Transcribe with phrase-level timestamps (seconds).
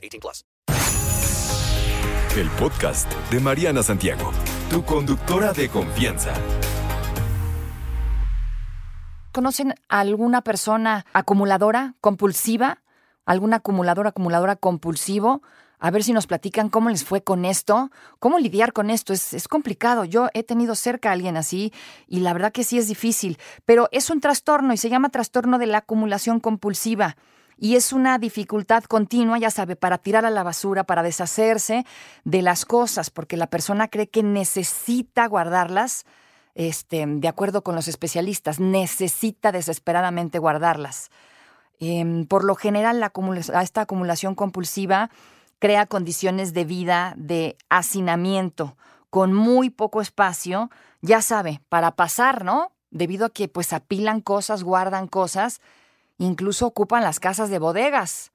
[0.00, 0.44] 18 plus.
[2.36, 4.30] El podcast de Mariana Santiago,
[4.70, 6.32] tu conductora de confianza.
[9.32, 12.82] ¿Conocen a alguna persona acumuladora, compulsiva?
[13.26, 15.42] ¿Algún acumulador, acumuladora compulsivo?
[15.78, 19.12] A ver si nos platican cómo les fue con esto, cómo lidiar con esto.
[19.12, 20.04] Es, es, complicado.
[20.04, 21.72] Yo he tenido cerca a alguien así
[22.06, 25.58] y la verdad que sí es difícil, pero es un trastorno y se llama trastorno
[25.58, 27.16] de la acumulación compulsiva.
[27.62, 31.84] Y es una dificultad continua, ya sabe, para tirar a la basura, para deshacerse
[32.24, 36.06] de las cosas, porque la persona cree que necesita guardarlas,
[36.54, 41.10] este, de acuerdo con los especialistas, necesita desesperadamente guardarlas.
[41.80, 43.06] Eh, por lo general,
[43.60, 45.10] esta acumulación compulsiva
[45.58, 48.74] crea condiciones de vida de hacinamiento
[49.10, 50.70] con muy poco espacio,
[51.02, 52.72] ya sabe, para pasar, ¿no?
[52.90, 55.60] Debido a que pues apilan cosas, guardan cosas,
[56.20, 58.32] incluso ocupan las casas de bodegas.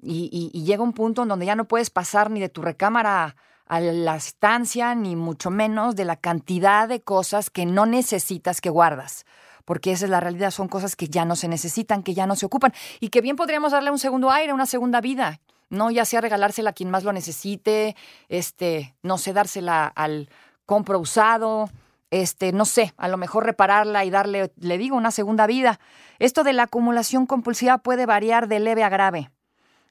[0.00, 3.36] Y, llega un punto en donde ya no puedes pasar ni de tu recámara
[3.66, 8.70] a la estancia, ni mucho menos de la cantidad de cosas que no necesitas que
[8.70, 9.24] guardas
[9.64, 12.36] porque esa es la realidad, son cosas que ya no se necesitan, que ya no
[12.36, 15.40] se ocupan y que bien podríamos darle un segundo aire, una segunda vida.
[15.70, 15.90] ¿no?
[15.90, 17.96] Ya sea regalársela a quien más lo necesite,
[18.28, 20.28] este, no sé, dársela al
[20.66, 21.70] compro usado,
[22.10, 25.80] este, no sé, a lo mejor repararla y darle, le digo, una segunda vida.
[26.18, 29.30] Esto de la acumulación compulsiva puede variar de leve a grave.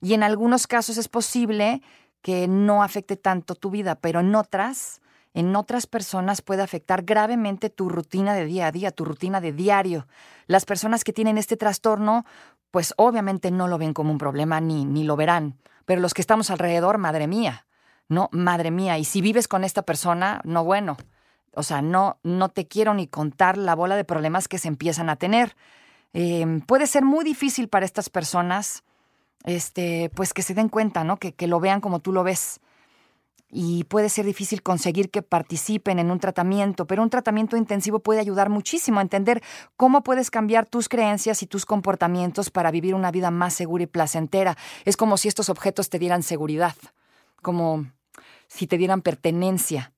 [0.02, 1.82] Y en algunos casos es posible
[2.22, 5.02] que no afecte tanto tu vida, pero en otras,
[5.34, 9.52] en otras personas puede afectar gravemente tu rutina de día a día, tu rutina de
[9.52, 10.08] diario.
[10.48, 12.26] Las personas que tienen este trastorno,
[12.72, 15.58] pues obviamente no lo ven como un problema ni, ni lo verán.
[15.86, 17.66] Pero los que estamos alrededor, madre mía,
[18.08, 18.98] no, madre mía.
[18.98, 20.98] Y si vives con esta persona, no bueno.
[21.54, 25.10] O sea, no, no te quiero ni contar la bola de problemas que se empiezan
[25.10, 25.56] a tener.
[26.14, 28.84] Eh, puede ser muy difícil para estas personas,
[29.46, 31.18] este, pues que se den cuenta, ¿no?
[31.18, 32.60] Que, que lo vean como tú lo ves
[33.54, 38.20] y puede ser difícil conseguir que participen en un tratamiento, pero un tratamiento intensivo puede
[38.20, 39.44] ayudar muchísimo a entender
[39.78, 43.88] cómo puedes cambiar tus creencias y tus comportamientos para vivir una vida más segura y
[43.88, 44.58] placentera.
[44.86, 46.76] Es como si estos objetos te dieran seguridad,
[47.44, 47.86] como
[48.48, 49.93] si te dieran pertenencia.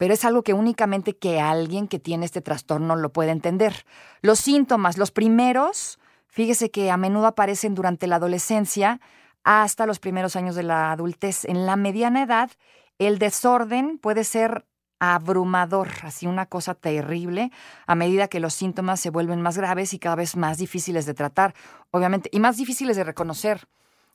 [0.00, 3.84] Pero es algo que únicamente que alguien que tiene este trastorno lo puede entender.
[4.22, 8.98] Los síntomas, los primeros, fíjese que a menudo aparecen durante la adolescencia
[9.44, 11.44] hasta los primeros años de la adultez.
[11.44, 12.50] En la mediana edad,
[12.98, 14.64] el desorden puede ser
[15.00, 17.52] abrumador, así una cosa terrible,
[17.86, 21.12] a medida que los síntomas se vuelven más graves y cada vez más difíciles de
[21.12, 21.54] tratar,
[21.90, 23.68] obviamente, y más difíciles de reconocer.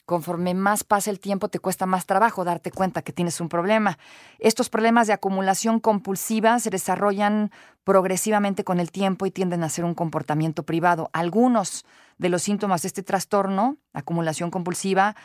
[0.05, 3.97] Conforme más pasa el tiempo, te cuesta más trabajo darte cuenta que tienes un problema.
[4.37, 7.51] Estos problemas de acumulación compulsiva se desarrollan
[7.83, 11.09] progresivamente con el tiempo y tienden a ser un comportamiento privado.
[11.11, 11.85] Algunos
[12.19, 15.15] de los síntomas de este trastorno, acumulación compulsiva,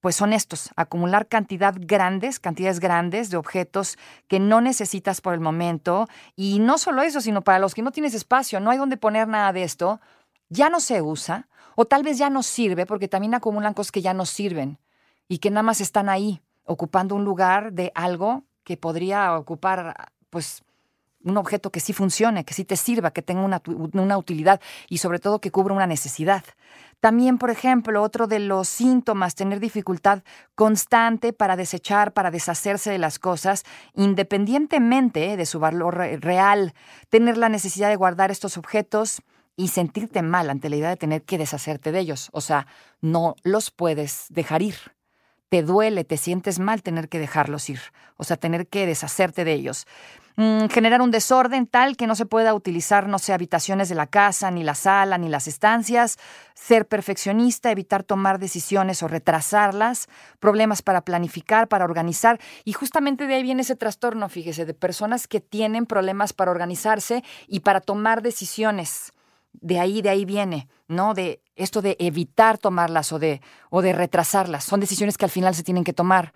[0.00, 3.98] pues son estos, acumular cantidad grandes, cantidades grandes de objetos
[4.28, 6.08] que no necesitas por el momento.
[6.36, 9.28] Y no solo eso, sino para los que no tienes espacio, no hay donde poner
[9.28, 10.00] nada de esto,
[10.50, 14.02] ya no se usa, o tal vez ya no sirve, porque también acumulan cosas que
[14.02, 14.78] ya no sirven
[15.28, 20.62] y que nada más están ahí, ocupando un lugar de algo que podría ocupar, pues,
[21.22, 24.98] un objeto que sí funcione, que sí te sirva, que tenga una, una, utilidad y
[24.98, 26.44] sobre todo que cubra una necesidad.
[26.98, 30.22] También, por ejemplo, otro de los síntomas, tener dificultad
[30.54, 36.74] constante para desechar, para deshacerse de las cosas, independientemente de su valor real,
[37.08, 39.22] tener la necesidad de guardar estos objetos
[39.60, 42.30] y sentirte mal ante la idea de tener que deshacerte de ellos.
[42.32, 42.66] O sea,
[43.02, 44.76] no los puedes dejar ir.
[45.50, 47.80] Te duele, te sientes mal tener que dejarlos ir,
[48.16, 49.86] o sea, tener que deshacerte de ellos.
[50.36, 54.06] Mm, generar un desorden tal que no se pueda utilizar, no sé, habitaciones de la
[54.06, 56.18] casa, ni la sala, ni las estancias,
[56.54, 60.08] ser perfeccionista, evitar tomar decisiones o retrasarlas,
[60.38, 65.26] problemas para planificar, para organizar, y justamente de ahí viene ese trastorno, fíjese, de personas
[65.26, 69.12] que tienen problemas para organizarse y para tomar decisiones
[69.52, 71.14] de ahí, de ahí viene, ¿no?
[71.14, 74.64] De esto de evitar tomarlas o de, o de retrasarlas.
[74.64, 76.32] Son decisiones que al final se tienen que tomar.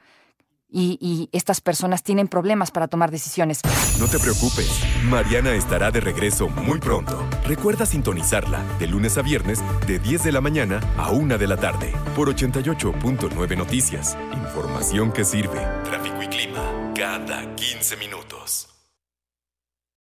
[0.69, 3.61] y, y estas personas tienen problemas para tomar decisiones.
[4.01, 4.69] No te preocupes,
[5.05, 7.23] Mariana estará de regreso muy pronto.
[7.47, 11.57] Recuerda sintonizarla de lunes a viernes de 10 de la mañana a 1 de la
[11.57, 14.19] tarde por 88.9 Noticias.
[14.33, 15.61] Información que sirve.
[15.85, 18.74] Tráfico y clima cada 15 minutos.